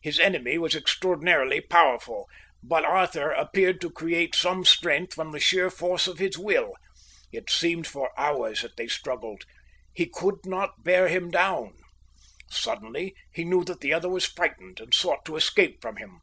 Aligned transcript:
His 0.00 0.18
enemy 0.18 0.56
was 0.56 0.74
extraordinarily 0.74 1.60
powerful, 1.60 2.30
but 2.62 2.82
Arthur 2.86 3.32
appeared 3.32 3.78
to 3.82 3.90
create 3.90 4.34
some 4.34 4.64
strength 4.64 5.12
from 5.12 5.32
the 5.32 5.38
sheer 5.38 5.68
force 5.68 6.06
of 6.06 6.18
his 6.18 6.38
will. 6.38 6.72
It 7.30 7.50
seemed 7.50 7.86
for 7.86 8.10
hours 8.18 8.62
that 8.62 8.78
they 8.78 8.88
struggled. 8.88 9.44
He 9.92 10.06
could 10.06 10.46
not 10.46 10.82
bear 10.82 11.08
him 11.08 11.30
down. 11.30 11.74
Suddenly, 12.48 13.14
he 13.34 13.44
knew 13.44 13.64
that 13.64 13.82
the 13.82 13.92
other 13.92 14.08
was 14.08 14.24
frightened 14.24 14.80
and 14.80 14.94
sought 14.94 15.26
to 15.26 15.36
escape 15.36 15.82
from 15.82 15.96
him. 15.96 16.20